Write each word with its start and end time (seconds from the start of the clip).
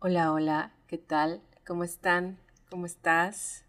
Hola, 0.00 0.32
hola, 0.32 0.72
¿qué 0.86 0.96
tal? 0.96 1.42
¿Cómo 1.66 1.82
están? 1.82 2.38
¿Cómo 2.70 2.86
estás? 2.86 3.64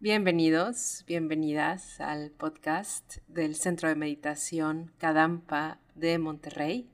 Bienvenidos, 0.00 1.04
bienvenidas 1.06 2.00
al 2.00 2.30
podcast 2.30 3.18
del 3.28 3.54
Centro 3.54 3.90
de 3.90 3.94
Meditación 3.94 4.92
Kadampa 4.96 5.80
de 5.94 6.16
Monterrey. 6.16 6.90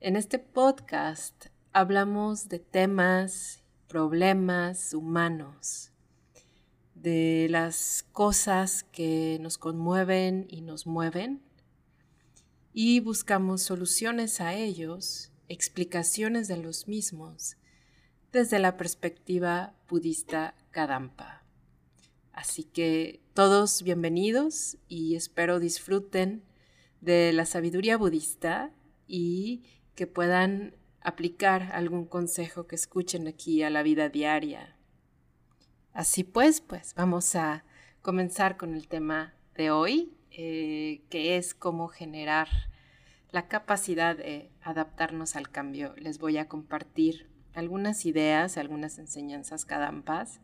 En 0.00 0.14
este 0.14 0.38
podcast 0.38 1.46
hablamos 1.72 2.50
de 2.50 2.58
temas, 2.58 3.62
problemas 3.88 4.92
humanos, 4.92 5.92
de 6.94 7.46
las 7.48 8.04
cosas 8.12 8.84
que 8.84 9.38
nos 9.40 9.56
conmueven 9.56 10.44
y 10.50 10.60
nos 10.60 10.86
mueven 10.86 11.40
y 12.74 13.00
buscamos 13.00 13.62
soluciones 13.62 14.42
a 14.42 14.52
ellos 14.52 15.29
explicaciones 15.50 16.46
de 16.46 16.56
los 16.56 16.86
mismos 16.86 17.56
desde 18.30 18.60
la 18.60 18.76
perspectiva 18.76 19.74
budista 19.88 20.54
Kadampa. 20.70 21.42
Así 22.32 22.62
que 22.62 23.20
todos 23.34 23.82
bienvenidos 23.82 24.78
y 24.86 25.16
espero 25.16 25.58
disfruten 25.58 26.44
de 27.00 27.32
la 27.32 27.46
sabiduría 27.46 27.96
budista 27.96 28.70
y 29.08 29.64
que 29.96 30.06
puedan 30.06 30.76
aplicar 31.00 31.72
algún 31.72 32.06
consejo 32.06 32.68
que 32.68 32.76
escuchen 32.76 33.26
aquí 33.26 33.64
a 33.64 33.70
la 33.70 33.82
vida 33.82 34.08
diaria. 34.08 34.76
Así 35.92 36.22
pues, 36.22 36.60
pues 36.60 36.94
vamos 36.94 37.34
a 37.34 37.64
comenzar 38.02 38.56
con 38.56 38.76
el 38.76 38.86
tema 38.86 39.34
de 39.56 39.72
hoy, 39.72 40.14
eh, 40.30 41.02
que 41.10 41.36
es 41.36 41.54
cómo 41.54 41.88
generar 41.88 42.46
la 43.32 43.48
capacidad 43.48 44.16
de 44.16 44.49
adaptarnos 44.62 45.36
al 45.36 45.50
cambio. 45.50 45.94
Les 45.96 46.18
voy 46.18 46.38
a 46.38 46.48
compartir 46.48 47.28
algunas 47.54 48.06
ideas, 48.06 48.56
algunas 48.56 48.98
enseñanzas 48.98 49.64
cadampas 49.64 50.40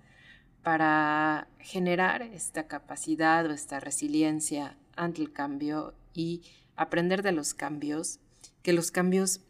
para 0.63 1.49
generar 1.61 2.23
esta 2.23 2.67
capacidad 2.67 3.47
o 3.47 3.53
esta 3.53 3.79
resiliencia 3.79 4.77
ante 4.97 5.23
el 5.23 5.33
cambio 5.33 5.95
y 6.13 6.43
aprender 6.75 7.23
de 7.23 7.33
los 7.33 7.55
cambios, 7.55 8.19
que 8.63 8.73
los 8.73 8.91
cambios 8.91 9.43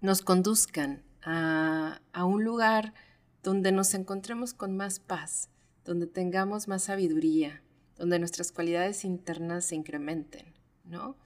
nos 0.00 0.22
conduzcan 0.22 1.02
a, 1.22 2.00
a 2.12 2.24
un 2.24 2.44
lugar 2.44 2.94
donde 3.42 3.72
nos 3.72 3.94
encontremos 3.94 4.54
con 4.54 4.76
más 4.76 5.00
paz, 5.00 5.50
donde 5.84 6.06
tengamos 6.06 6.68
más 6.68 6.84
sabiduría, 6.84 7.62
donde 7.96 8.18
nuestras 8.18 8.52
cualidades 8.52 9.04
internas 9.04 9.64
se 9.64 9.74
incrementen, 9.74 10.54
¿no? 10.84 11.16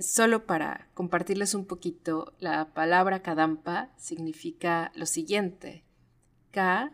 Solo 0.00 0.46
para 0.46 0.88
compartirles 0.94 1.54
un 1.54 1.66
poquito, 1.66 2.34
la 2.38 2.72
palabra 2.72 3.22
Kadampa 3.22 3.92
significa 3.96 4.92
lo 4.94 5.06
siguiente. 5.06 5.84
Ka 6.50 6.92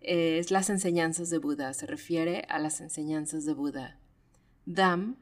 es 0.00 0.50
las 0.50 0.70
enseñanzas 0.70 1.30
de 1.30 1.38
Buda, 1.38 1.72
se 1.74 1.86
refiere 1.86 2.46
a 2.48 2.58
las 2.58 2.80
enseñanzas 2.80 3.44
de 3.44 3.54
Buda. 3.54 3.98
Dam 4.66 5.16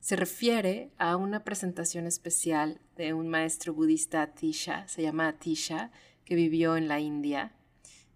se 0.00 0.16
refiere 0.16 0.92
a 0.98 1.16
una 1.16 1.44
presentación 1.44 2.06
especial 2.06 2.80
de 2.96 3.12
un 3.12 3.28
maestro 3.28 3.74
budista 3.74 4.22
Atisha, 4.22 4.88
se 4.88 5.02
llama 5.02 5.28
Atisha, 5.28 5.90
que 6.24 6.34
vivió 6.34 6.76
en 6.76 6.88
la 6.88 7.00
India. 7.00 7.52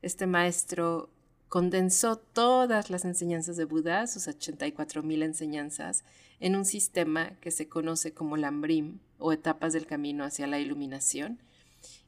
Este 0.02 0.26
maestro 0.26 1.10
condensó 1.54 2.16
todas 2.16 2.90
las 2.90 3.04
enseñanzas 3.04 3.56
de 3.56 3.64
Buda, 3.64 4.08
sus 4.08 4.26
84.000 4.26 5.22
enseñanzas, 5.22 6.02
en 6.40 6.56
un 6.56 6.64
sistema 6.64 7.36
que 7.40 7.52
se 7.52 7.68
conoce 7.68 8.12
como 8.12 8.36
Lambrim 8.36 8.98
o 9.18 9.32
etapas 9.32 9.72
del 9.72 9.86
camino 9.86 10.24
hacia 10.24 10.48
la 10.48 10.58
iluminación 10.58 11.40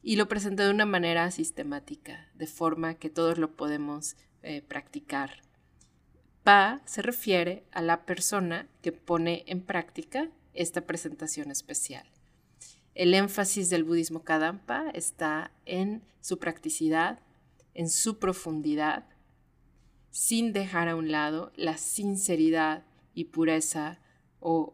y 0.03 0.17
lo 0.17 0.27
presentó 0.27 0.63
de 0.63 0.71
una 0.71 0.85
manera 0.85 1.31
sistemática, 1.31 2.27
de 2.35 2.45
forma 2.45 2.95
que 2.95 3.09
todos 3.09 3.37
lo 3.37 3.55
podemos 3.55 4.17
eh, 4.43 4.63
practicar. 4.63 5.43
Pa 6.43 6.81
se 6.83 7.01
refiere 7.01 7.63
a 7.71 7.81
la 7.81 8.05
persona 8.05 8.67
que 8.81 8.91
pone 8.91 9.45
en 9.47 9.61
práctica 9.61 10.29
esta 10.55 10.81
presentación 10.81 11.51
especial. 11.51 12.05
El 12.95 13.13
énfasis 13.13 13.69
del 13.69 13.85
budismo 13.85 14.25
Kadampa 14.25 14.89
está 14.89 15.51
en 15.65 16.03
su 16.19 16.37
practicidad, 16.37 17.21
en 17.75 17.89
su 17.89 18.19
profundidad, 18.19 19.05
sin 20.17 20.51
dejar 20.51 20.87
a 20.87 20.95
un 20.95 21.11
lado 21.11 21.51
la 21.55 21.77
sinceridad 21.77 22.83
y 23.13 23.25
pureza 23.25 23.99
o 24.39 24.73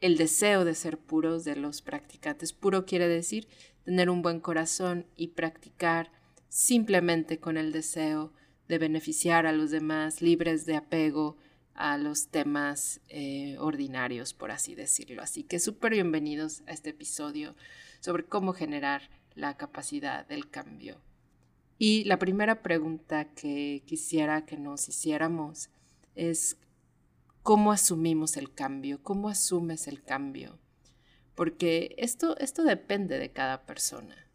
el 0.00 0.16
deseo 0.16 0.64
de 0.64 0.74
ser 0.74 0.98
puros 0.98 1.44
de 1.44 1.54
los 1.54 1.80
practicantes. 1.80 2.52
Puro 2.52 2.84
quiere 2.84 3.06
decir 3.06 3.46
tener 3.84 4.10
un 4.10 4.20
buen 4.20 4.40
corazón 4.40 5.06
y 5.14 5.28
practicar 5.28 6.10
simplemente 6.48 7.38
con 7.38 7.56
el 7.56 7.70
deseo 7.70 8.32
de 8.66 8.78
beneficiar 8.78 9.46
a 9.46 9.52
los 9.52 9.70
demás, 9.70 10.22
libres 10.22 10.66
de 10.66 10.74
apego 10.74 11.36
a 11.74 11.96
los 11.96 12.26
temas 12.26 13.00
eh, 13.08 13.54
ordinarios, 13.60 14.34
por 14.34 14.50
así 14.50 14.74
decirlo. 14.74 15.22
Así 15.22 15.44
que 15.44 15.60
súper 15.60 15.92
bienvenidos 15.92 16.64
a 16.66 16.72
este 16.72 16.90
episodio 16.90 17.54
sobre 18.00 18.24
cómo 18.24 18.52
generar 18.52 19.08
la 19.36 19.56
capacidad 19.56 20.26
del 20.26 20.50
cambio. 20.50 21.00
Y 21.78 22.02
la 22.04 22.18
primera 22.18 22.60
pregunta 22.62 23.32
que 23.34 23.84
quisiera 23.86 24.44
que 24.44 24.56
nos 24.56 24.88
hiciéramos 24.88 25.70
es 26.16 26.58
cómo 27.44 27.70
asumimos 27.70 28.36
el 28.36 28.52
cambio, 28.52 29.00
cómo 29.02 29.28
asumes 29.28 29.86
el 29.86 30.02
cambio. 30.02 30.58
Porque 31.36 31.94
esto, 31.98 32.36
esto 32.38 32.64
depende 32.64 33.20
de 33.20 33.30
cada 33.30 33.64
persona, 33.64 34.28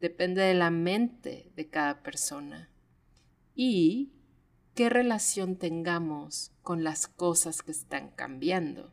depende 0.00 0.40
de 0.40 0.54
la 0.54 0.70
mente 0.70 1.52
de 1.54 1.68
cada 1.68 2.02
persona 2.02 2.70
y 3.54 4.14
qué 4.74 4.88
relación 4.88 5.56
tengamos 5.56 6.50
con 6.62 6.82
las 6.82 7.08
cosas 7.08 7.62
que 7.62 7.72
están 7.72 8.08
cambiando. 8.08 8.90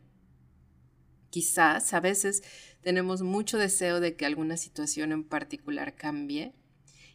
Quizás 1.30 1.94
a 1.94 2.00
veces 2.00 2.42
tenemos 2.82 3.22
mucho 3.22 3.56
deseo 3.56 3.98
de 4.00 4.14
que 4.14 4.26
alguna 4.26 4.58
situación 4.58 5.12
en 5.12 5.24
particular 5.24 5.96
cambie 5.96 6.54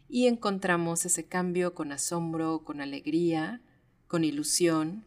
y 0.09 0.27
encontramos 0.27 1.05
ese 1.05 1.25
cambio 1.25 1.73
con 1.73 1.91
asombro, 1.91 2.63
con 2.63 2.81
alegría, 2.81 3.61
con 4.07 4.23
ilusión, 4.23 5.05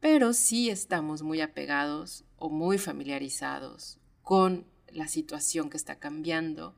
pero 0.00 0.32
sí 0.32 0.70
estamos 0.70 1.22
muy 1.22 1.40
apegados 1.40 2.24
o 2.36 2.50
muy 2.50 2.78
familiarizados 2.78 3.98
con 4.22 4.66
la 4.88 5.08
situación 5.08 5.70
que 5.70 5.76
está 5.76 5.98
cambiando, 5.98 6.74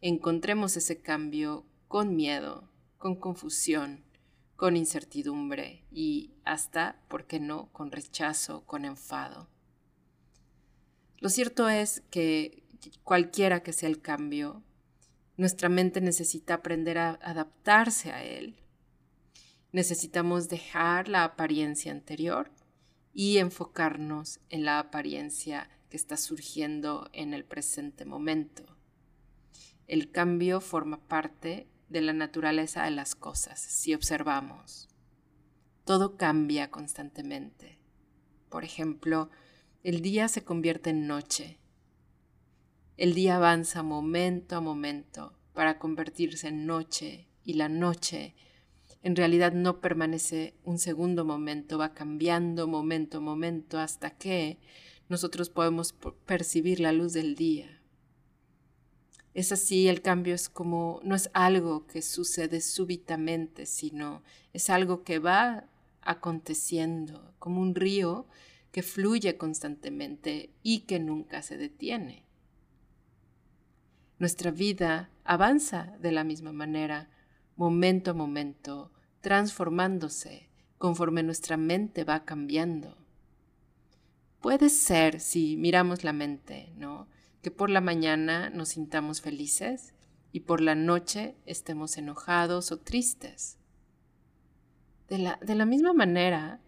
encontremos 0.00 0.76
ese 0.76 1.00
cambio 1.00 1.64
con 1.88 2.16
miedo, 2.16 2.68
con 2.98 3.16
confusión, 3.16 4.04
con 4.56 4.76
incertidumbre 4.76 5.84
y 5.90 6.32
hasta, 6.44 7.00
¿por 7.08 7.26
qué 7.26 7.40
no?, 7.40 7.68
con 7.72 7.90
rechazo, 7.90 8.64
con 8.66 8.84
enfado. 8.84 9.48
Lo 11.18 11.28
cierto 11.28 11.68
es 11.68 12.02
que 12.10 12.62
cualquiera 13.02 13.62
que 13.62 13.72
sea 13.72 13.88
el 13.88 14.00
cambio, 14.00 14.62
nuestra 15.36 15.68
mente 15.68 16.00
necesita 16.00 16.54
aprender 16.54 16.98
a 16.98 17.18
adaptarse 17.22 18.12
a 18.12 18.22
él 18.22 18.64
Necesitamos 19.74 20.48
dejar 20.48 21.08
la 21.08 21.24
apariencia 21.24 21.90
anterior 21.90 22.48
y 23.12 23.38
enfocarnos 23.38 24.38
en 24.48 24.64
la 24.64 24.78
apariencia 24.78 25.68
que 25.90 25.96
está 25.96 26.16
surgiendo 26.16 27.10
en 27.12 27.34
el 27.34 27.44
presente 27.44 28.04
momento. 28.04 28.62
El 29.88 30.12
cambio 30.12 30.60
forma 30.60 31.00
parte 31.08 31.66
de 31.88 32.02
la 32.02 32.12
naturaleza 32.12 32.84
de 32.84 32.92
las 32.92 33.16
cosas, 33.16 33.60
si 33.60 33.94
observamos. 33.94 34.88
Todo 35.84 36.16
cambia 36.16 36.70
constantemente. 36.70 37.80
Por 38.50 38.62
ejemplo, 38.62 39.28
el 39.82 40.02
día 40.02 40.28
se 40.28 40.44
convierte 40.44 40.90
en 40.90 41.08
noche. 41.08 41.58
El 42.96 43.14
día 43.14 43.36
avanza 43.36 43.82
momento 43.82 44.54
a 44.54 44.60
momento 44.60 45.32
para 45.52 45.80
convertirse 45.80 46.48
en 46.48 46.64
noche 46.64 47.26
y 47.44 47.54
la 47.54 47.68
noche 47.68 48.36
en 49.02 49.16
realidad 49.16 49.52
no 49.52 49.80
permanece 49.80 50.54
un 50.64 50.78
segundo 50.78 51.24
momento, 51.24 51.76
va 51.76 51.92
cambiando 51.92 52.68
momento 52.68 53.18
a 53.18 53.20
momento 53.20 53.78
hasta 53.80 54.10
que 54.10 54.58
nosotros 55.08 55.50
podemos 55.50 55.92
percibir 56.24 56.78
la 56.78 56.92
luz 56.92 57.12
del 57.12 57.34
día. 57.34 57.82
Es 59.34 59.50
así, 59.50 59.88
el 59.88 60.00
cambio 60.00 60.34
es 60.34 60.48
como, 60.48 61.00
no 61.02 61.16
es 61.16 61.28
algo 61.34 61.86
que 61.88 62.00
sucede 62.00 62.60
súbitamente, 62.60 63.66
sino 63.66 64.22
es 64.52 64.70
algo 64.70 65.02
que 65.02 65.18
va 65.18 65.64
aconteciendo, 66.00 67.34
como 67.40 67.60
un 67.60 67.74
río 67.74 68.26
que 68.70 68.82
fluye 68.82 69.36
constantemente 69.36 70.50
y 70.62 70.80
que 70.80 71.00
nunca 71.00 71.42
se 71.42 71.56
detiene. 71.56 72.23
Nuestra 74.18 74.52
vida 74.52 75.10
avanza 75.24 75.96
de 76.00 76.12
la 76.12 76.22
misma 76.22 76.52
manera, 76.52 77.08
momento 77.56 78.12
a 78.12 78.14
momento, 78.14 78.92
transformándose 79.20 80.50
conforme 80.78 81.22
nuestra 81.22 81.56
mente 81.56 82.04
va 82.04 82.24
cambiando. 82.24 82.96
Puede 84.40 84.68
ser, 84.68 85.20
si 85.20 85.56
miramos 85.56 86.04
la 86.04 86.12
mente, 86.12 86.72
¿no? 86.76 87.08
Que 87.42 87.50
por 87.50 87.70
la 87.70 87.80
mañana 87.80 88.50
nos 88.50 88.70
sintamos 88.70 89.20
felices 89.20 89.94
y 90.30 90.40
por 90.40 90.60
la 90.60 90.74
noche 90.74 91.36
estemos 91.46 91.96
enojados 91.96 92.70
o 92.70 92.78
tristes. 92.78 93.58
De 95.08 95.18
la, 95.18 95.38
de 95.42 95.54
la 95.54 95.64
misma 95.64 95.92
manera, 95.92 96.60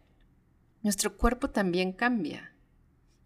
nuestro 0.83 1.17
cuerpo 1.17 1.51
también 1.51 1.93
cambia 1.93 2.56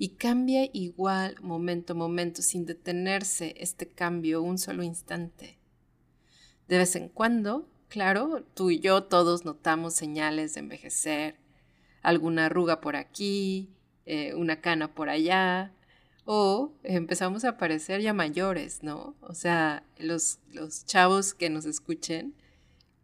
y 0.00 0.16
cambia 0.16 0.66
igual 0.72 1.36
momento 1.42 1.92
a 1.92 1.96
momento 1.96 2.40
sin 2.40 2.64
detenerse 2.64 3.54
este 3.58 3.86
cambio 3.86 4.40
un 4.40 4.56
solo 4.56 4.82
instante. 4.82 5.58
De 6.68 6.78
vez 6.78 6.96
en 6.96 7.10
cuando, 7.10 7.68
claro, 7.90 8.42
tú 8.54 8.70
y 8.70 8.80
yo 8.80 9.02
todos 9.02 9.44
notamos 9.44 9.92
señales 9.92 10.54
de 10.54 10.60
envejecer, 10.60 11.36
alguna 12.00 12.46
arruga 12.46 12.80
por 12.80 12.96
aquí, 12.96 13.68
eh, 14.06 14.32
una 14.34 14.62
cana 14.62 14.94
por 14.94 15.10
allá, 15.10 15.74
o 16.24 16.72
empezamos 16.82 17.44
a 17.44 17.58
parecer 17.58 18.00
ya 18.00 18.14
mayores, 18.14 18.82
¿no? 18.82 19.14
O 19.20 19.34
sea, 19.34 19.84
los, 19.98 20.38
los 20.50 20.86
chavos 20.86 21.34
que 21.34 21.50
nos 21.50 21.66
escuchen, 21.66 22.34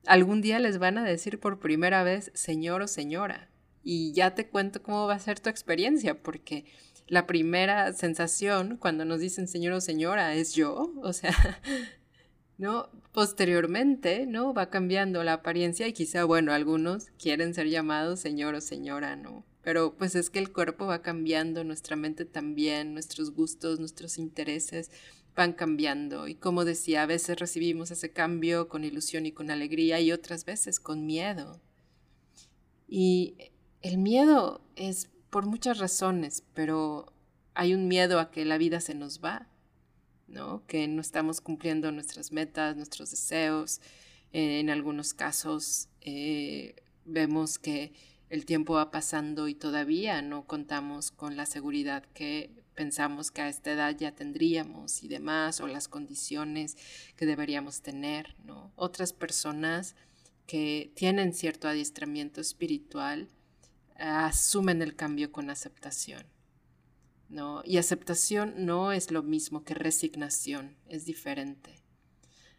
algún 0.06 0.40
día 0.40 0.60
les 0.60 0.78
van 0.78 0.96
a 0.96 1.04
decir 1.04 1.40
por 1.40 1.58
primera 1.58 2.04
vez 2.04 2.30
señor 2.32 2.80
o 2.80 2.88
señora. 2.88 3.50
Y 3.88 4.10
ya 4.10 4.34
te 4.34 4.48
cuento 4.48 4.82
cómo 4.82 5.06
va 5.06 5.14
a 5.14 5.20
ser 5.20 5.38
tu 5.38 5.48
experiencia, 5.48 6.20
porque 6.20 6.64
la 7.06 7.24
primera 7.28 7.92
sensación 7.92 8.78
cuando 8.78 9.04
nos 9.04 9.20
dicen 9.20 9.46
señor 9.46 9.74
o 9.74 9.80
señora 9.80 10.34
es 10.34 10.54
yo, 10.56 10.92
o 11.04 11.12
sea, 11.12 11.32
¿no? 12.58 12.90
Posteriormente, 13.12 14.26
¿no? 14.26 14.52
Va 14.52 14.70
cambiando 14.70 15.22
la 15.22 15.34
apariencia 15.34 15.86
y 15.86 15.92
quizá, 15.92 16.24
bueno, 16.24 16.52
algunos 16.52 17.10
quieren 17.16 17.54
ser 17.54 17.68
llamados 17.68 18.18
señor 18.18 18.56
o 18.56 18.60
señora, 18.60 19.14
¿no? 19.14 19.44
Pero 19.62 19.94
pues 19.96 20.16
es 20.16 20.30
que 20.30 20.40
el 20.40 20.52
cuerpo 20.52 20.86
va 20.86 21.00
cambiando, 21.00 21.62
nuestra 21.62 21.94
mente 21.94 22.24
también, 22.24 22.92
nuestros 22.92 23.30
gustos, 23.30 23.78
nuestros 23.78 24.18
intereses 24.18 24.90
van 25.36 25.52
cambiando. 25.52 26.26
Y 26.26 26.34
como 26.34 26.64
decía, 26.64 27.02
a 27.02 27.06
veces 27.06 27.38
recibimos 27.38 27.92
ese 27.92 28.10
cambio 28.10 28.68
con 28.68 28.82
ilusión 28.82 29.26
y 29.26 29.30
con 29.30 29.48
alegría 29.48 30.00
y 30.00 30.10
otras 30.10 30.44
veces 30.44 30.80
con 30.80 31.06
miedo. 31.06 31.60
Y 32.88 33.36
el 33.82 33.98
miedo 33.98 34.60
es 34.76 35.10
por 35.30 35.46
muchas 35.46 35.78
razones, 35.78 36.42
pero 36.54 37.12
hay 37.54 37.74
un 37.74 37.88
miedo 37.88 38.20
a 38.20 38.30
que 38.30 38.44
la 38.44 38.58
vida 38.58 38.80
se 38.80 38.94
nos 38.94 39.22
va 39.22 39.48
¿no? 40.28 40.66
Que 40.66 40.88
no 40.88 41.00
estamos 41.00 41.40
cumpliendo 41.40 41.92
nuestras 41.92 42.32
metas, 42.32 42.76
nuestros 42.76 43.10
deseos. 43.10 43.80
Eh, 44.32 44.60
en 44.60 44.70
algunos 44.70 45.14
casos 45.14 45.88
eh, 46.00 46.76
vemos 47.04 47.58
que 47.58 47.92
el 48.28 48.44
tiempo 48.44 48.74
va 48.74 48.90
pasando 48.90 49.48
y 49.48 49.54
todavía 49.54 50.20
no 50.22 50.46
contamos 50.46 51.12
con 51.12 51.36
la 51.36 51.46
seguridad 51.46 52.04
que 52.12 52.50
pensamos 52.74 53.30
que 53.30 53.40
a 53.40 53.48
esta 53.48 53.72
edad 53.72 53.96
ya 53.96 54.12
tendríamos 54.12 55.02
y 55.02 55.08
demás, 55.08 55.60
o 55.60 55.66
las 55.66 55.88
condiciones 55.88 56.76
que 57.16 57.24
deberíamos 57.24 57.80
tener, 57.80 58.34
¿no? 58.44 58.72
Otras 58.74 59.12
personas 59.12 59.94
que 60.46 60.92
tienen 60.94 61.32
cierto 61.32 61.68
adiestramiento 61.68 62.40
espiritual 62.40 63.28
asumen 63.98 64.82
el 64.82 64.96
cambio 64.96 65.32
con 65.32 65.50
aceptación. 65.50 66.24
¿no? 67.28 67.62
Y 67.64 67.78
aceptación 67.78 68.66
no 68.66 68.92
es 68.92 69.10
lo 69.10 69.22
mismo 69.22 69.64
que 69.64 69.74
resignación, 69.74 70.76
es 70.88 71.04
diferente. 71.04 71.82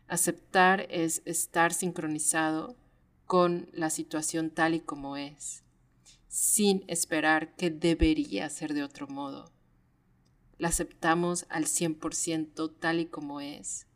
Aceptar 0.08 0.88
es 0.90 1.22
estar 1.26 1.74
sincronizado 1.74 2.78
con 3.26 3.70
la 3.74 3.90
situación 3.90 4.50
tal 4.50 4.74
y 4.74 4.80
como 4.80 5.18
es, 5.18 5.64
sin 6.28 6.84
esperar 6.88 7.56
que 7.56 7.70
debería 7.70 8.50
ser 8.50 8.74
de 8.74 8.84
otro 8.84 9.08
modo. 9.08 9.52
La 10.58 10.70
aceptamos 10.70 11.46
al 11.50 11.66
100% 11.66 12.74
tal 12.80 13.00
y 13.00 13.06
como 13.06 13.42
es 13.42 13.88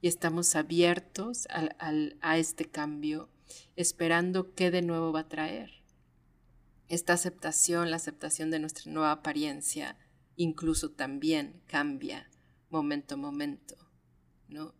y 0.00 0.08
estamos 0.08 0.54
abiertos 0.54 1.48
a 1.50 2.38
este 2.38 2.64
cambio, 2.66 3.28
esperando 3.76 4.54
qué 4.54 4.70
de 4.70 4.82
nuevo 4.82 5.12
va 5.12 5.20
a 5.20 5.28
traer. 5.28 5.77
Esta 6.88 7.12
aceptación, 7.12 7.90
la 7.90 7.96
aceptación 7.96 8.50
de 8.50 8.58
nuestra 8.58 8.90
nueva 8.90 9.12
apariencia, 9.12 9.98
incluso 10.36 10.90
también 10.90 11.60
cambia 11.66 12.30
momento 12.70 13.14
a 13.14 13.18
momento, 13.18 13.76
¿no? 14.48 14.74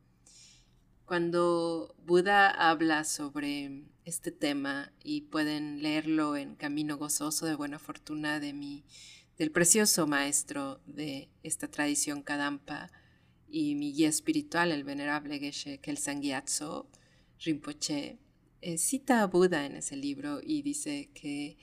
Cuando 1.04 1.94
Buda 2.04 2.50
habla 2.50 3.04
sobre 3.04 3.84
este 4.04 4.30
tema 4.30 4.92
y 5.02 5.22
pueden 5.22 5.82
leerlo 5.82 6.36
en 6.36 6.54
Camino 6.54 6.98
Gozoso 6.98 7.46
de 7.46 7.54
Buena 7.54 7.78
Fortuna 7.78 8.40
de 8.40 8.52
mi, 8.52 8.84
del 9.38 9.50
precioso 9.50 10.06
maestro 10.06 10.80
de 10.86 11.30
esta 11.42 11.70
tradición 11.70 12.22
Kadampa 12.22 12.90
y 13.48 13.74
mi 13.74 13.92
guía 13.92 14.08
espiritual, 14.08 14.70
el 14.70 14.84
venerable 14.84 15.38
Geshe 15.38 15.78
Kelsang 15.78 16.20
Gyatso 16.20 16.90
Rinpoche, 17.40 18.18
eh, 18.60 18.78
cita 18.78 19.22
a 19.22 19.26
Buda 19.26 19.64
en 19.64 19.76
ese 19.76 19.96
libro 19.96 20.40
y 20.42 20.62
dice 20.62 21.10
que 21.14 21.56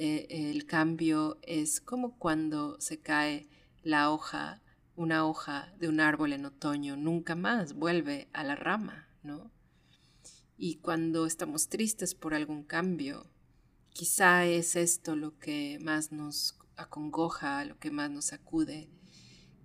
eh, 0.00 0.52
el 0.52 0.64
cambio 0.64 1.40
es 1.42 1.80
como 1.80 2.16
cuando 2.18 2.80
se 2.80 3.00
cae 3.00 3.48
la 3.82 4.12
hoja, 4.12 4.62
una 4.94 5.26
hoja 5.26 5.74
de 5.80 5.88
un 5.88 5.98
árbol 5.98 6.32
en 6.32 6.44
otoño, 6.44 6.96
nunca 6.96 7.34
más 7.34 7.74
vuelve 7.74 8.28
a 8.32 8.44
la 8.44 8.54
rama, 8.54 9.08
¿no? 9.24 9.50
Y 10.56 10.76
cuando 10.76 11.26
estamos 11.26 11.68
tristes 11.68 12.14
por 12.14 12.32
algún 12.32 12.62
cambio, 12.62 13.26
quizá 13.90 14.46
es 14.46 14.76
esto 14.76 15.16
lo 15.16 15.36
que 15.40 15.80
más 15.82 16.12
nos 16.12 16.56
acongoja, 16.76 17.64
lo 17.64 17.76
que 17.80 17.90
más 17.90 18.08
nos 18.08 18.32
acude, 18.32 18.88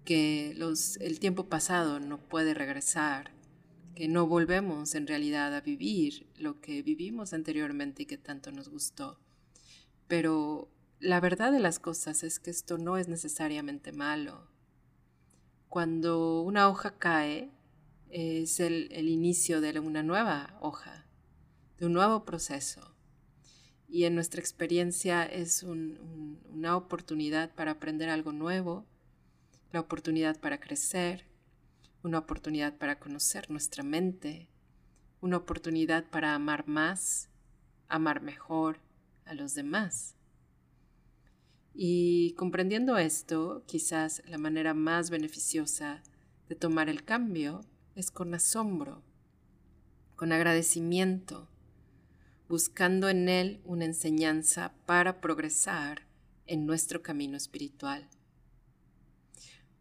que 0.03 0.57
el 0.99 1.19
tiempo 1.19 1.47
pasado 1.47 1.99
no 1.99 2.17
puede 2.17 2.55
regresar, 2.55 3.31
que 3.93 4.07
no 4.07 4.25
volvemos 4.25 4.95
en 4.95 5.05
realidad 5.05 5.53
a 5.55 5.61
vivir 5.61 6.27
lo 6.37 6.59
que 6.59 6.81
vivimos 6.81 7.33
anteriormente 7.33 8.01
y 8.01 8.05
que 8.07 8.17
tanto 8.17 8.51
nos 8.51 8.69
gustó. 8.69 9.19
Pero 10.07 10.69
la 10.99 11.19
verdad 11.19 11.51
de 11.51 11.59
las 11.59 11.79
cosas 11.79 12.23
es 12.23 12.39
que 12.39 12.49
esto 12.49 12.77
no 12.77 12.97
es 12.97 13.07
necesariamente 13.07 13.91
malo. 13.91 14.47
Cuando 15.69 16.41
una 16.41 16.69
hoja 16.69 16.97
cae, 16.97 17.51
es 18.09 18.59
el, 18.59 18.91
inicio 19.09 19.59
de 19.59 19.79
una 19.79 20.03
nueva 20.03 20.55
hoja, 20.61 21.05
de 21.79 21.87
un 21.87 21.93
nuevo 21.93 22.25
proceso. 22.25 22.95
Y 23.89 24.05
en 24.05 24.15
nuestra 24.15 24.39
experiencia 24.39 25.23
es 25.23 25.63
una 25.63 26.77
oportunidad 26.77 27.53
para 27.53 27.71
aprender 27.71 28.09
algo 28.09 28.31
nuevo, 28.31 28.85
la 29.71 29.79
oportunidad 29.79 30.39
para 30.39 30.59
crecer, 30.59 31.25
una 32.03 32.19
oportunidad 32.19 32.77
para 32.77 32.99
conocer 32.99 33.49
nuestra 33.49 33.83
mente, 33.83 34.47
una 35.21 35.37
oportunidad 35.37 36.05
para 36.09 36.35
amar 36.35 36.67
más, 36.67 37.29
amar 37.87 38.21
mejor, 38.21 38.77
a 39.25 39.33
los 39.33 39.55
demás. 39.55 40.15
Y 41.73 42.33
comprendiendo 42.33 42.97
esto, 42.97 43.63
quizás 43.65 44.21
la 44.27 44.37
manera 44.37 44.73
más 44.73 45.09
beneficiosa 45.09 46.03
de 46.47 46.55
tomar 46.55 46.89
el 46.89 47.03
cambio 47.03 47.61
es 47.95 48.11
con 48.11 48.33
asombro, 48.33 49.03
con 50.15 50.31
agradecimiento, 50.31 51.49
buscando 52.47 53.09
en 53.09 53.29
él 53.29 53.61
una 53.65 53.85
enseñanza 53.85 54.73
para 54.85 55.19
progresar 55.19 56.07
en 56.45 56.65
nuestro 56.65 57.01
camino 57.01 57.37
espiritual. 57.37 58.07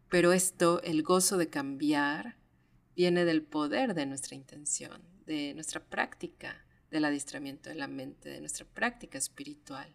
Pero 0.09 0.33
esto, 0.33 0.81
el 0.83 1.03
gozo 1.03 1.37
de 1.37 1.49
cambiar, 1.49 2.37
viene 2.95 3.25
del 3.25 3.43
poder 3.43 3.93
de 3.93 4.05
nuestra 4.05 4.35
intención, 4.35 5.01
de 5.25 5.53
nuestra 5.53 5.83
práctica, 5.83 6.65
del 6.93 7.05
adiestramiento 7.05 7.69
de 7.69 7.75
la 7.75 7.87
mente, 7.87 8.29
de 8.29 8.39
nuestra 8.39 8.65
práctica 8.65 9.17
espiritual. 9.17 9.93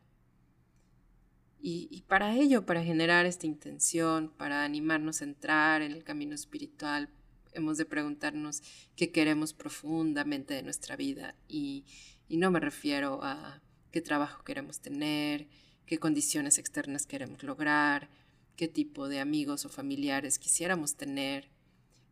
Y, 1.60 2.04
para 2.06 2.36
ello, 2.36 2.64
para 2.66 2.84
generar 2.84 3.26
esta 3.26 3.46
intención, 3.46 4.32
para 4.36 4.64
animarnos 4.64 5.20
a 5.20 5.24
entrar 5.24 5.82
en 5.82 5.92
el 5.92 6.04
camino 6.04 6.34
espiritual, 6.34 7.08
hemos 7.52 7.78
de 7.78 7.84
preguntarnos 7.84 8.62
qué 8.94 9.10
queremos 9.10 9.54
profundamente 9.54 10.54
de 10.54 10.62
nuestra 10.62 10.94
vida. 10.94 11.34
Y, 11.48 11.84
y 12.28 12.36
no 12.36 12.50
me 12.52 12.60
refiero 12.60 13.20
a 13.24 13.60
qué 13.90 14.00
trabajo 14.00 14.44
queremos 14.44 14.80
tener, 14.80 15.48
qué 15.84 15.98
condiciones 15.98 16.58
externas 16.58 17.06
queremos 17.06 17.42
lograr, 17.42 18.08
qué 18.54 18.68
tipo 18.68 19.08
de 19.08 19.18
amigos 19.18 19.64
o 19.64 19.68
familiares 19.68 20.38
quisiéramos 20.38 20.94
tener, 20.94 21.50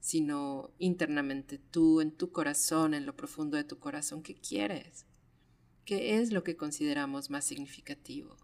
sino 0.06 0.70
internamente 0.78 1.58
tú, 1.58 2.00
en 2.00 2.12
tu 2.12 2.30
corazón, 2.30 2.94
en 2.94 3.06
lo 3.06 3.16
profundo 3.16 3.56
de 3.56 3.64
tu 3.64 3.80
corazón, 3.80 4.22
¿qué 4.22 4.36
quieres? 4.36 5.04
¿Qué 5.84 6.20
es 6.20 6.32
lo 6.32 6.44
que 6.44 6.56
consideramos 6.56 7.28
más 7.28 7.44
significativo? 7.44 8.36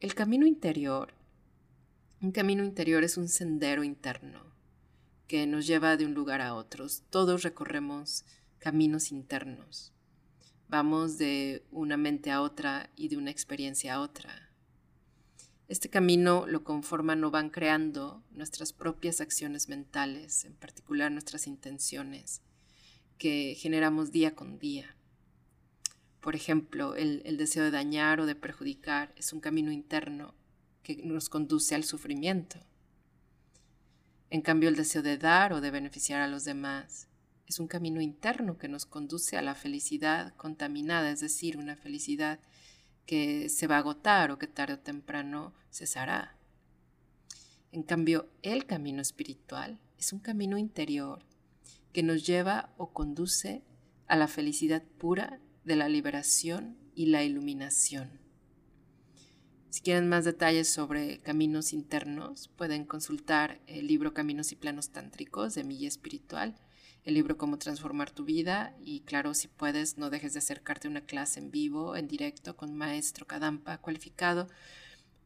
El 0.00 0.14
camino 0.14 0.46
interior, 0.46 1.14
un 2.20 2.30
camino 2.30 2.62
interior 2.62 3.04
es 3.04 3.16
un 3.16 3.26
sendero 3.26 3.84
interno 3.84 4.52
que 5.28 5.46
nos 5.46 5.66
lleva 5.66 5.96
de 5.96 6.04
un 6.04 6.12
lugar 6.12 6.42
a 6.42 6.54
otro. 6.54 6.86
Todos 7.08 7.42
recorremos 7.42 8.26
caminos 8.58 9.10
internos. 9.10 9.94
Vamos 10.68 11.16
de 11.16 11.64
una 11.70 11.96
mente 11.96 12.30
a 12.30 12.42
otra 12.42 12.90
y 12.96 13.08
de 13.08 13.16
una 13.16 13.30
experiencia 13.30 13.94
a 13.94 14.00
otra. 14.02 14.47
Este 15.68 15.90
camino 15.90 16.46
lo 16.46 16.64
conforman 16.64 17.22
o 17.24 17.30
van 17.30 17.50
creando 17.50 18.24
nuestras 18.30 18.72
propias 18.72 19.20
acciones 19.20 19.68
mentales, 19.68 20.46
en 20.46 20.54
particular 20.54 21.12
nuestras 21.12 21.46
intenciones, 21.46 22.40
que 23.18 23.54
generamos 23.54 24.10
día 24.10 24.34
con 24.34 24.58
día. 24.58 24.96
Por 26.20 26.34
ejemplo, 26.34 26.94
el, 26.96 27.36
deseo 27.36 27.64
de 27.64 27.70
dañar 27.70 28.18
o 28.18 28.24
de 28.24 28.34
perjudicar 28.34 29.12
es 29.16 29.34
un 29.34 29.40
camino 29.40 29.70
interno 29.70 30.34
que 30.82 30.96
nos 31.04 31.28
conduce 31.28 31.74
al 31.74 31.84
sufrimiento. 31.84 32.58
En 34.30 34.40
cambio, 34.40 34.70
el 34.70 34.76
deseo 34.76 35.02
de 35.02 35.18
dar 35.18 35.52
o 35.52 35.60
de 35.60 35.70
beneficiar 35.70 36.22
a 36.22 36.28
los 36.28 36.44
demás 36.44 37.08
es 37.46 37.60
un 37.60 37.68
camino 37.68 38.00
interno 38.00 38.56
que 38.56 38.68
nos 38.68 38.86
conduce 38.86 39.36
a 39.36 39.42
la 39.42 39.54
felicidad 39.54 40.34
contaminada, 40.36 41.10
es 41.10 41.20
decir, 41.20 41.58
una 41.58 41.76
felicidad 41.76 42.40
que 43.08 43.48
se 43.48 43.66
va 43.66 43.76
a 43.76 43.78
agotar 43.78 44.30
o 44.30 44.38
que 44.38 44.46
tarde 44.46 44.74
o 44.74 44.78
temprano 44.78 45.54
cesará. 45.70 46.36
En 47.72 47.82
cambio, 47.82 48.28
el 48.42 48.66
camino 48.66 49.00
espiritual 49.00 49.80
es 49.98 50.12
un 50.12 50.18
camino 50.18 50.58
interior 50.58 51.24
que 51.94 52.02
nos 52.02 52.26
lleva 52.26 52.68
o 52.76 52.92
conduce 52.92 53.64
a 54.08 54.16
la 54.16 54.28
felicidad 54.28 54.82
pura 54.98 55.40
de 55.64 55.76
la 55.76 55.88
liberación 55.88 56.76
y 56.94 57.06
la 57.06 57.24
iluminación. 57.24 58.20
Si 59.70 59.80
quieren 59.80 60.06
más 60.06 60.26
detalles 60.26 60.68
sobre 60.68 61.20
caminos 61.20 61.72
internos, 61.72 62.48
pueden 62.48 62.84
consultar 62.84 63.62
el 63.66 63.86
libro 63.86 64.12
Caminos 64.12 64.52
y 64.52 64.56
Planos 64.56 64.90
Tántricos 64.90 65.54
de 65.54 65.64
Milla 65.64 65.88
Espiritual, 65.88 66.56
el 67.04 67.14
libro 67.14 67.36
Cómo 67.36 67.58
Transformar 67.58 68.10
tu 68.10 68.24
Vida 68.24 68.76
y 68.80 69.00
claro, 69.00 69.34
si 69.34 69.48
puedes, 69.48 69.98
no 69.98 70.10
dejes 70.10 70.32
de 70.34 70.40
acercarte 70.40 70.88
a 70.88 70.90
una 70.90 71.06
clase 71.06 71.40
en 71.40 71.50
vivo, 71.50 71.96
en 71.96 72.08
directo, 72.08 72.56
con 72.56 72.74
maestro 72.74 73.26
Kadampa 73.26 73.78
cualificado, 73.78 74.48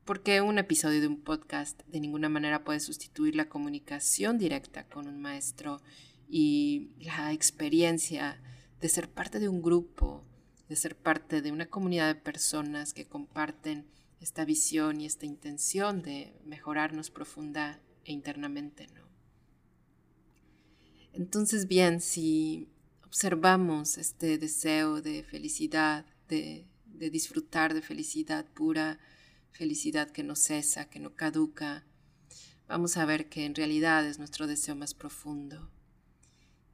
porque 0.04 0.40
un 0.40 0.58
episodio 0.58 1.00
de 1.00 1.06
un 1.06 1.20
podcast 1.20 1.80
de 1.86 2.00
ninguna 2.00 2.28
manera 2.28 2.64
puede 2.64 2.80
sustituir 2.80 3.36
la 3.36 3.48
comunicación 3.48 4.38
directa 4.38 4.84
con 4.84 5.06
un 5.06 5.20
maestro 5.20 5.80
y 6.28 6.90
la 6.98 7.32
experiencia 7.32 8.40
de 8.80 8.88
ser 8.88 9.08
parte 9.08 9.38
de 9.38 9.48
un 9.48 9.62
grupo, 9.62 10.24
de 10.68 10.76
ser 10.76 10.96
parte 10.96 11.42
de 11.42 11.52
una 11.52 11.66
comunidad 11.66 12.06
de 12.08 12.20
personas 12.20 12.94
que 12.94 13.06
comparten 13.06 13.86
esta 14.20 14.44
visión 14.44 15.00
y 15.00 15.06
esta 15.06 15.26
intención 15.26 16.02
de 16.02 16.32
mejorarnos 16.44 17.10
profunda 17.10 17.80
e 18.04 18.12
internamente, 18.12 18.86
¿no? 18.94 19.01
Entonces, 21.12 21.68
bien, 21.68 22.00
si 22.00 22.68
observamos 23.04 23.98
este 23.98 24.38
deseo 24.38 25.02
de 25.02 25.22
felicidad, 25.22 26.06
de, 26.28 26.66
disfrutar 26.86 27.74
de 27.74 27.82
felicidad 27.82 28.46
pura, 28.46 28.98
felicidad 29.50 30.10
que 30.10 30.22
no 30.22 30.34
cesa, 30.34 30.88
que 30.88 30.98
no 30.98 31.14
caduca, 31.14 31.84
vamos 32.68 32.96
a 32.96 33.04
ver 33.04 33.28
que 33.28 33.44
en 33.44 33.54
realidad 33.54 34.06
es 34.06 34.18
nuestro 34.18 34.46
deseo 34.46 34.74
más 34.74 34.94
profundo. 34.94 35.70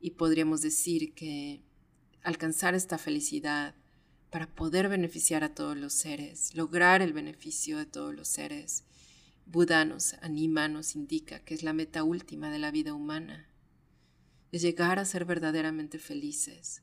Y 0.01 0.13
podríamos 0.13 0.61
decir 0.61 1.13
que 1.15 1.65
alcanzar 2.23 2.77
esta 2.77 2.99
felicidad 2.99 3.75
para 4.31 4.47
poder 4.47 4.89
beneficiar 4.89 5.43
a 5.43 5.55
todos 5.55 5.77
los 5.77 5.95
seres, 5.95 6.55
lograr 6.55 7.03
el 7.03 7.13
beneficio 7.13 7.79
de 7.79 7.87
todos 7.87 8.15
los 8.15 8.29
seres. 8.29 8.85
Buda 9.47 9.85
nos 9.85 10.15
anima, 10.15 10.69
nos 10.69 10.95
indica 10.95 11.41
que 11.41 11.55
es 11.55 11.65
la 11.65 11.73
meta 11.73 12.05
última 12.05 12.51
de 12.51 12.59
la 12.59 12.71
vida 12.71 12.95
humana, 12.95 13.49
es 14.53 14.63
llegar 14.63 14.99
a 14.99 15.05
ser 15.05 15.25
verdaderamente 15.25 15.99
felices, 15.99 16.83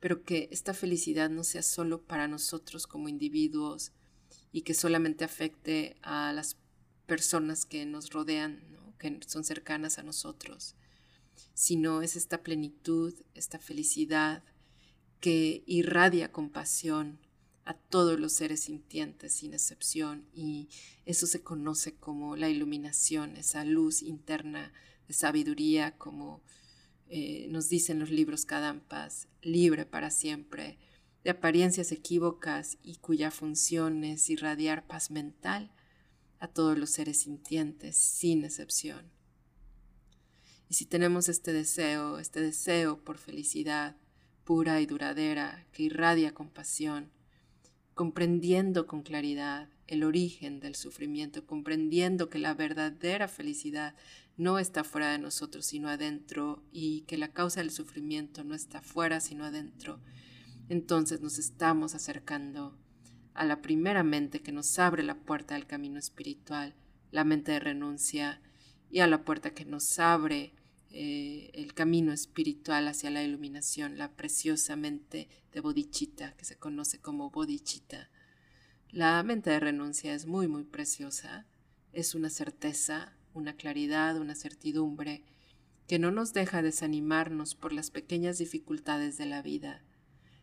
pero 0.00 0.22
que 0.22 0.48
esta 0.50 0.74
felicidad 0.74 1.30
no 1.30 1.44
sea 1.44 1.62
solo 1.62 2.02
para 2.02 2.28
nosotros 2.28 2.86
como 2.86 3.08
individuos 3.08 3.92
y 4.52 4.62
que 4.62 4.74
solamente 4.74 5.24
afecte 5.24 5.96
a 6.02 6.32
las 6.32 6.56
personas 7.06 7.66
que 7.66 7.84
nos 7.86 8.10
rodean, 8.10 8.62
que 8.98 9.20
son 9.26 9.44
cercanas 9.44 9.98
a 9.98 10.02
nosotros, 10.02 10.74
sino 11.54 12.02
es 12.02 12.16
esta 12.16 12.42
plenitud, 12.42 13.14
esta 13.34 13.58
felicidad, 13.58 14.42
que 15.20 15.62
irradia 15.66 16.32
compasión 16.32 17.18
a 17.64 17.74
todos 17.74 18.18
los 18.18 18.32
seres 18.32 18.60
sintientes 18.60 19.34
sin 19.34 19.52
excepción 19.52 20.26
y 20.32 20.68
eso 21.04 21.26
se 21.26 21.42
conoce 21.42 21.94
como 21.94 22.36
la 22.36 22.48
iluminación, 22.48 23.36
esa 23.36 23.64
luz 23.64 24.02
interna 24.02 24.72
de 25.06 25.14
sabiduría 25.14 25.96
como 25.98 26.42
eh, 27.12 27.48
nos 27.50 27.68
dicen 27.68 27.98
los 27.98 28.10
libros 28.10 28.44
Kadampas, 28.44 29.26
libre 29.42 29.84
para 29.84 30.10
siempre, 30.10 30.78
de 31.24 31.30
apariencias 31.30 31.90
equívocas 31.90 32.78
y 32.84 32.96
cuya 32.96 33.32
función 33.32 34.04
es 34.04 34.30
irradiar 34.30 34.86
paz 34.86 35.10
mental 35.10 35.72
a 36.38 36.46
todos 36.46 36.78
los 36.78 36.90
seres 36.90 37.22
sintientes 37.22 37.96
sin 37.96 38.44
excepción. 38.44 39.10
Y 40.68 40.74
si 40.74 40.86
tenemos 40.86 41.28
este 41.28 41.52
deseo, 41.52 42.20
este 42.20 42.40
deseo 42.40 43.02
por 43.02 43.18
felicidad, 43.18 43.96
pura 44.44 44.80
y 44.80 44.86
duradera 44.86 45.66
que 45.72 45.82
irradia 45.82 46.32
compasión, 46.32 47.10
comprendiendo 47.94 48.86
con 48.86 49.02
claridad 49.02 49.68
el 49.88 50.04
origen 50.04 50.60
del 50.60 50.76
sufrimiento, 50.76 51.44
comprendiendo 51.44 52.30
que 52.30 52.38
la 52.38 52.54
verdadera 52.54 53.26
felicidad 53.26 53.96
no 54.40 54.58
está 54.58 54.84
fuera 54.84 55.12
de 55.12 55.18
nosotros 55.18 55.66
sino 55.66 55.90
adentro 55.90 56.64
y 56.72 57.02
que 57.02 57.18
la 57.18 57.28
causa 57.28 57.60
del 57.60 57.70
sufrimiento 57.70 58.42
no 58.42 58.54
está 58.54 58.80
fuera 58.80 59.20
sino 59.20 59.44
adentro, 59.44 60.00
entonces 60.70 61.20
nos 61.20 61.38
estamos 61.38 61.94
acercando 61.94 62.74
a 63.34 63.44
la 63.44 63.60
primera 63.60 64.02
mente 64.02 64.40
que 64.40 64.50
nos 64.50 64.78
abre 64.78 65.02
la 65.02 65.18
puerta 65.20 65.56
del 65.56 65.66
camino 65.66 65.98
espiritual, 65.98 66.74
la 67.10 67.24
mente 67.24 67.52
de 67.52 67.60
renuncia, 67.60 68.40
y 68.90 69.00
a 69.00 69.06
la 69.06 69.24
puerta 69.24 69.50
que 69.52 69.66
nos 69.66 69.98
abre 69.98 70.54
eh, 70.90 71.50
el 71.52 71.74
camino 71.74 72.10
espiritual 72.10 72.88
hacia 72.88 73.10
la 73.10 73.22
iluminación, 73.22 73.98
la 73.98 74.16
preciosa 74.16 74.74
mente 74.74 75.28
de 75.52 75.60
Bodhicitta, 75.60 76.34
que 76.36 76.46
se 76.46 76.56
conoce 76.56 76.98
como 76.98 77.30
Bodhicitta. 77.30 78.08
La 78.88 79.22
mente 79.22 79.50
de 79.50 79.60
renuncia 79.60 80.14
es 80.14 80.24
muy, 80.24 80.48
muy 80.48 80.64
preciosa, 80.64 81.46
es 81.92 82.14
una 82.14 82.30
certeza, 82.30 83.16
una 83.34 83.54
claridad, 83.54 84.18
una 84.18 84.34
certidumbre 84.34 85.24
que 85.86 85.98
no 85.98 86.10
nos 86.10 86.32
deja 86.32 86.62
desanimarnos 86.62 87.54
por 87.54 87.72
las 87.72 87.90
pequeñas 87.90 88.38
dificultades 88.38 89.18
de 89.18 89.26
la 89.26 89.42
vida, 89.42 89.82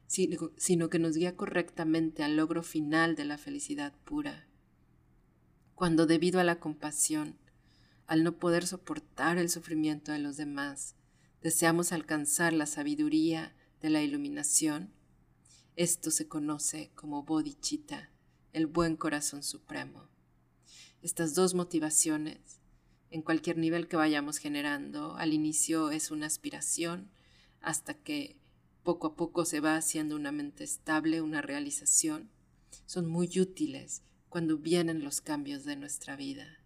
sino 0.08 0.89
que 0.89 1.00
nos 1.00 1.15
guía 1.15 1.36
correctamente 1.36 2.24
al 2.24 2.36
logro 2.36 2.63
final 2.63 3.15
de 3.15 3.25
la 3.25 3.38
felicidad 3.38 3.94
pura. 4.03 4.48
Cuando 5.75 6.06
debido 6.06 6.39
a 6.39 6.44
la 6.44 6.60
compasión, 6.60 7.38
al 8.08 8.24
no 8.24 8.39
poder 8.39 8.65
soportar 8.65 9.38
el 9.38 9.50
sufrimiento 9.50 10.12
de 10.12 10.20
los 10.20 10.38
demás, 10.38 10.96
deseamos 11.41 11.91
alcanzar 11.91 12.53
la 12.53 12.65
sabiduría 12.65 13.56
de 13.82 13.89
la 13.89 14.01
iluminación, 14.01 14.94
esto 15.75 16.10
se 16.10 16.27
conoce 16.27 16.91
como 16.96 17.24
bodhicitta, 17.24 18.10
el 18.53 18.65
buen 18.65 18.96
corazón 18.96 19.44
supremo. 19.44 20.10
Estas 21.01 21.36
dos 21.36 21.53
motivaciones, 21.53 22.60
en 23.09 23.21
cualquier 23.21 23.57
nivel 23.57 23.87
que 23.87 23.95
vayamos 23.95 24.37
generando, 24.37 25.15
al 25.15 25.33
inicio 25.33 25.91
es 25.91 26.11
una 26.11 26.25
aspiración 26.25 27.09
hasta 27.61 27.93
que 27.93 28.37
poco 28.83 29.07
a 29.07 29.15
poco 29.15 29.45
se 29.45 29.59
va 29.59 29.75
haciendo 29.75 30.15
una 30.15 30.31
mente 30.31 30.63
estable, 30.63 31.21
una 31.21 31.41
realización, 31.41 32.29
son 32.85 33.05
muy 33.05 33.39
útiles 33.39 34.03
cuando 34.29 34.57
vienen 34.57 35.03
los 35.03 35.21
cambios 35.21 35.65
de 35.65 35.75
nuestra 35.75 36.15
vida. 36.15 36.59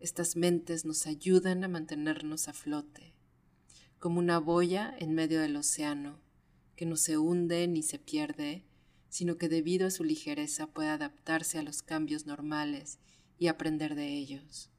Estas 0.00 0.36
mentes 0.36 0.84
nos 0.84 1.06
ayudan 1.06 1.64
a 1.64 1.68
mantenernos 1.68 2.48
a 2.48 2.52
flote, 2.52 3.14
como 3.98 4.18
una 4.18 4.38
boya 4.38 4.94
en 4.98 5.14
medio 5.14 5.40
del 5.40 5.56
océano, 5.56 6.20
que 6.76 6.86
no 6.86 6.96
se 6.96 7.16
hunde 7.16 7.66
ni 7.68 7.82
se 7.82 7.98
pierde, 7.98 8.64
sino 9.08 9.38
que 9.38 9.48
debido 9.48 9.86
a 9.86 9.90
su 9.90 10.04
ligereza 10.04 10.66
puede 10.66 10.88
adaptarse 10.88 11.58
a 11.58 11.62
los 11.62 11.82
cambios 11.82 12.26
normales 12.26 12.98
y 13.38 13.46
aprender 13.46 13.94
de 13.94 14.08
ellos. 14.08 14.70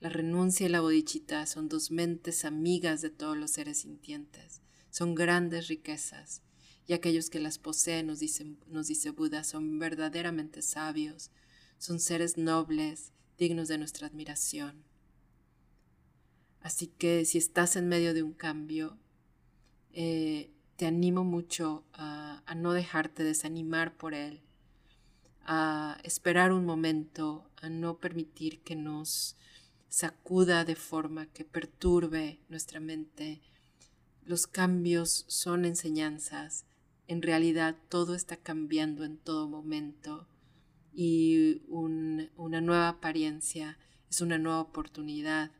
La 0.00 0.08
renuncia 0.08 0.66
y 0.66 0.68
la 0.68 0.80
bodichita 0.80 1.44
son 1.46 1.68
dos 1.68 1.90
mentes 1.90 2.44
amigas 2.44 3.00
de 3.00 3.10
todos 3.10 3.36
los 3.36 3.50
seres 3.50 3.78
sintientes, 3.78 4.62
son 4.90 5.16
grandes 5.16 5.66
riquezas, 5.66 6.42
y 6.86 6.92
aquellos 6.92 7.30
que 7.30 7.40
las 7.40 7.58
poseen, 7.58 8.06
nos, 8.06 8.20
dice 8.20 9.10
Buda, 9.10 9.42
son 9.42 9.78
verdaderamente 9.80 10.62
sabios, 10.62 11.30
son 11.78 11.98
seres 11.98 12.38
nobles 12.38 13.12
dignos 13.36 13.66
de 13.66 13.78
nuestra 13.78 14.06
admiración. 14.06 14.84
Así 16.60 16.86
que 16.86 17.24
si 17.24 17.38
estás 17.38 17.74
en 17.74 17.88
medio 17.88 18.14
de 18.14 18.22
un 18.22 18.32
cambio, 18.32 18.98
eh, 19.92 20.52
te 20.76 20.86
animo 20.86 21.24
mucho 21.24 21.84
a 21.92 22.54
no 22.56 22.72
dejarte 22.72 23.24
desanimar 23.24 23.96
por 23.96 24.14
él, 24.14 24.42
a 25.44 25.98
esperar 26.04 26.52
un 26.52 26.64
momento, 26.64 27.50
a 27.56 27.68
no 27.68 27.98
permitir 27.98 28.60
que 28.60 28.76
nos 28.76 29.36
sacuda 29.88 30.64
de 30.64 30.76
forma 30.76 31.26
que 31.26 31.44
perturbe 31.44 32.38
nuestra 32.48 32.80
mente. 32.80 33.40
Los 34.24 34.46
cambios 34.46 35.24
son 35.28 35.64
enseñanzas. 35.64 36.66
En 37.06 37.22
realidad 37.22 37.76
todo 37.88 38.14
está 38.14 38.36
cambiando 38.36 39.04
en 39.04 39.16
todo 39.16 39.48
momento 39.48 40.28
y 40.92 41.62
una 41.68 42.60
nueva 42.60 42.88
apariencia, 42.88 43.78
es 44.10 44.20
una 44.20 44.36
nueva 44.36 44.60
oportunidad 44.60 45.52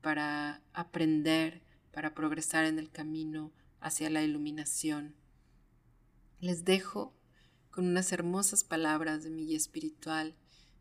para 0.00 0.62
aprender, 0.72 1.62
para 1.92 2.14
progresar 2.14 2.64
en 2.64 2.78
el 2.78 2.90
camino 2.90 3.52
hacia 3.80 4.08
la 4.08 4.22
iluminación. 4.22 5.14
Les 6.40 6.64
dejo 6.64 7.14
con 7.70 7.86
unas 7.86 8.12
hermosas 8.12 8.64
palabras 8.64 9.24
de 9.24 9.30
mi 9.30 9.46
guía 9.46 9.56
espiritual 9.56 10.36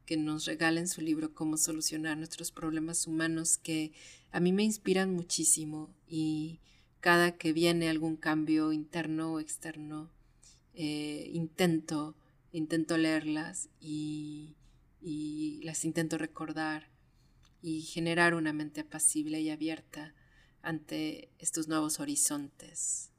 que 0.06 0.18
nos 0.18 0.46
regala 0.46 0.80
en 0.80 0.88
su 0.88 1.02
libro 1.02 1.34
Cómo 1.34 1.58
solucionar 1.58 2.18
nuestros 2.18 2.52
problemas 2.52 3.08
humanos 3.08 3.58
que 3.58 3.92
a 4.32 4.40
mí 4.40 4.52
me 4.52 4.64
inspiran 4.64 5.14
muchísimo 5.14 5.94
y 6.08 6.60
cada 7.00 7.38
que 7.38 7.54
viene 7.54 7.90
algún 7.90 8.16
cambio 8.16 8.72
interno 8.72 9.34
o 9.34 9.40
externo 9.40 10.12
eh, 10.74 11.30
intento, 11.34 12.16
intento 12.52 12.98
leerlas 12.98 13.70
y 13.80 14.56
las 15.64 15.86
intento 15.86 16.18
recordar 16.18 16.90
y 17.64 17.82
generar 17.82 18.36
una 18.36 18.54
mente 18.54 18.82
apacible 18.82 19.42
y 19.42 19.50
abierta 19.50 20.14
ante 20.62 21.30
estos 21.40 21.68
nuevos 21.68 22.00
horizontes. 22.00 23.10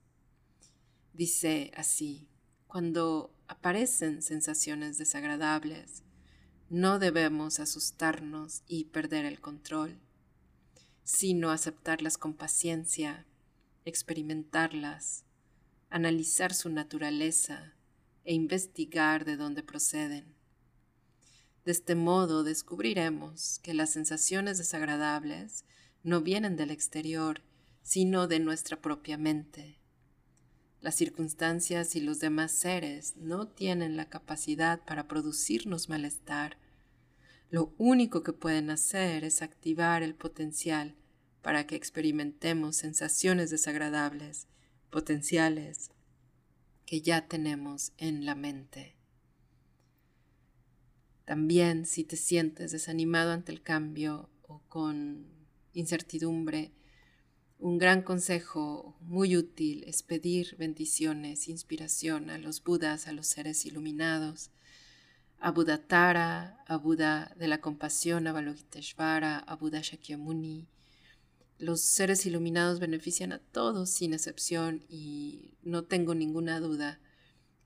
Dice 1.14 1.72
así, 1.74 2.28
cuando 2.66 3.34
aparecen 3.48 4.22
sensaciones 4.22 4.98
desagradables, 4.98 6.03
no 6.70 6.98
debemos 6.98 7.60
asustarnos 7.60 8.62
y 8.66 8.86
perder 8.86 9.24
el 9.24 9.40
control, 9.40 9.98
sino 11.02 11.50
aceptarlas 11.50 12.16
con 12.16 12.34
paciencia, 12.34 13.26
experimentarlas, 13.84 15.24
analizar 15.90 16.54
su 16.54 16.70
naturaleza 16.70 17.74
e 18.24 18.34
investigar 18.34 19.24
de 19.24 19.36
dónde 19.36 19.62
proceden. 19.62 20.34
De 21.64 21.72
este 21.72 21.94
modo 21.94 22.42
descubriremos 22.44 23.58
que 23.60 23.74
las 23.74 23.90
sensaciones 23.90 24.58
desagradables 24.58 25.64
no 26.02 26.20
vienen 26.20 26.56
del 26.56 26.70
exterior, 26.70 27.42
sino 27.82 28.26
de 28.26 28.40
nuestra 28.40 28.80
propia 28.80 29.16
mente. 29.16 29.78
Las 30.84 30.96
circunstancias 30.96 31.96
y 31.96 32.00
los 32.02 32.20
demás 32.20 32.52
seres 32.52 33.16
no 33.16 33.48
tienen 33.48 33.96
la 33.96 34.10
capacidad 34.10 34.84
para 34.84 35.08
producirnos 35.08 35.88
malestar. 35.88 36.58
Lo 37.48 37.72
único 37.78 38.22
que 38.22 38.34
pueden 38.34 38.68
hacer 38.68 39.24
es 39.24 39.40
activar 39.40 40.02
el 40.02 40.14
potencial 40.14 40.94
para 41.40 41.66
que 41.66 41.74
experimentemos 41.74 42.76
sensaciones 42.76 43.48
desagradables, 43.48 44.46
potenciales, 44.90 45.90
que 46.84 47.00
ya 47.00 47.28
tenemos 47.28 47.94
en 47.96 48.26
la 48.26 48.34
mente. 48.34 48.94
También 51.24 51.86
si 51.86 52.04
te 52.04 52.16
sientes 52.16 52.72
desanimado 52.72 53.32
ante 53.32 53.52
el 53.52 53.62
cambio 53.62 54.28
o 54.42 54.60
con 54.68 55.24
incertidumbre, 55.72 56.72
un 57.64 57.78
gran 57.78 58.02
consejo 58.02 58.94
muy 59.00 59.38
útil 59.38 59.84
es 59.86 60.02
pedir 60.02 60.54
bendiciones, 60.58 61.48
inspiración 61.48 62.28
a 62.28 62.36
los 62.36 62.62
Budas, 62.62 63.08
a 63.08 63.12
los 63.12 63.26
seres 63.26 63.64
iluminados, 63.64 64.50
a 65.40 65.50
Buda 65.50 65.78
Tara, 65.78 66.62
a 66.66 66.76
Buda 66.76 67.34
de 67.38 67.48
la 67.48 67.62
compasión, 67.62 68.26
a 68.26 68.32
Balokiteshvara, 68.32 69.38
a 69.38 69.56
Buda 69.56 69.80
Shakyamuni. 69.80 70.66
Los 71.58 71.80
seres 71.80 72.26
iluminados 72.26 72.80
benefician 72.80 73.32
a 73.32 73.38
todos 73.38 73.88
sin 73.88 74.12
excepción 74.12 74.84
y 74.90 75.54
no 75.62 75.84
tengo 75.84 76.14
ninguna 76.14 76.60
duda 76.60 77.00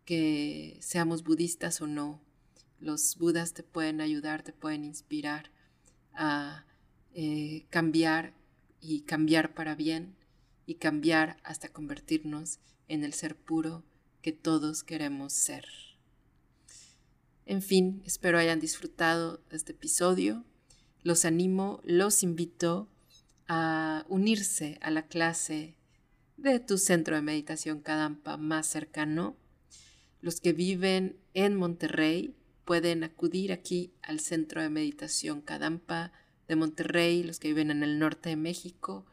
que 0.05 0.79
seamos 0.81 1.25
budistas 1.25 1.81
o 1.81 1.89
no, 1.89 2.21
los 2.79 3.17
budas 3.17 3.53
te 3.53 3.65
pueden 3.65 4.01
ayudar, 4.01 4.45
te 4.45 4.53
pueden 4.53 4.85
inspirar 4.85 5.51
a 6.13 6.67
eh, 7.15 7.67
cambiar 7.71 8.38
y 8.81 9.03
cambiar 9.03 9.55
para 9.55 9.75
bien 9.75 10.17
y 10.67 10.75
cambiar 10.75 11.39
hasta 11.45 11.69
convertirnos 11.69 12.59
en 12.89 13.05
el 13.05 13.13
ser 13.15 13.37
puro 13.37 13.85
que 14.23 14.33
todos 14.33 14.83
queremos 14.83 15.33
ser. 15.33 15.65
En 17.47 17.63
fin, 17.63 18.03
espero 18.05 18.39
hayan 18.39 18.61
disfrutado 18.61 19.41
este 19.51 19.73
episodio. 19.73 20.45
Los 21.03 21.25
animo, 21.25 21.81
los 21.85 22.23
invito 22.23 22.89
a 23.47 24.05
unirse 24.09 24.79
a 24.83 24.91
la 24.91 25.07
clase 25.07 25.75
de 26.37 26.61
tu 26.61 26.77
centro 26.77 27.17
de 27.17 27.23
meditación 27.23 27.81
Kadampa 27.81 28.37
más 28.37 28.67
cercano. 28.67 29.37
Los 30.21 30.41
que 30.41 30.53
viven 30.53 31.17
en 31.33 31.55
Monterrey 31.55 32.35
pueden 32.65 33.03
acudir 33.03 33.53
aquí 33.53 33.95
al 34.03 34.21
Centro 34.21 34.61
de 34.61 34.69
Meditación 34.69 35.41
Kadampa 35.41 36.13
de 36.49 36.57
Monterrey, 36.57 37.23
los 37.23 37.39
que 37.39 37.49
viven 37.49 37.71
en 37.71 37.83
el 37.83 37.99
norte 37.99 38.31
de 38.31 38.37
México, 38.37 39.07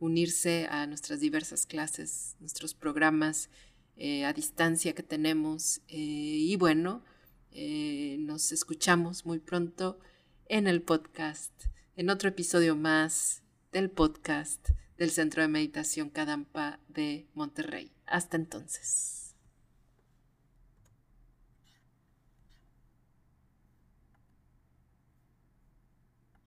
unirse 0.00 0.66
a 0.70 0.86
nuestras 0.86 1.20
diversas 1.20 1.66
clases, 1.66 2.36
nuestros 2.40 2.74
programas 2.74 3.48
eh, 3.96 4.24
a 4.24 4.32
distancia 4.32 4.94
que 4.94 5.02
tenemos. 5.02 5.82
Eh, 5.88 5.96
y 5.96 6.56
bueno, 6.56 7.04
eh, 7.52 8.16
nos 8.20 8.52
escuchamos 8.52 9.24
muy 9.26 9.38
pronto 9.38 10.00
en 10.46 10.66
el 10.66 10.82
podcast, 10.82 11.52
en 11.96 12.10
otro 12.10 12.28
episodio 12.28 12.76
más 12.76 13.42
del 13.72 13.90
podcast 13.90 14.70
del 14.96 15.10
Centro 15.10 15.42
de 15.42 15.48
Meditación 15.48 16.10
Kadampa 16.10 16.80
de 16.88 17.26
Monterrey. 17.34 17.92
Hasta 18.06 18.36
entonces. 18.36 19.19